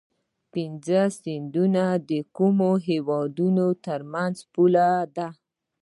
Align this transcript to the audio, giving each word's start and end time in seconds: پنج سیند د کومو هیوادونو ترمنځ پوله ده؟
پنج 0.51 0.87
سیند 1.19 1.55
د 2.09 2.11
کومو 2.37 2.71
هیوادونو 2.87 3.67
ترمنځ 3.85 4.35
پوله 4.53 4.89
ده؟ 5.15 5.27